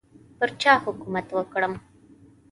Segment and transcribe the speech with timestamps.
[0.37, 1.73] پر چا حکومت وکړم.